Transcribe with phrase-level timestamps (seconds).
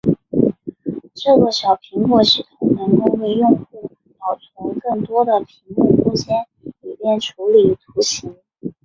[1.13, 6.35] 这个小菜单系统能够为用户保存更多的屏幕空间
[6.81, 8.35] 以便处理图形。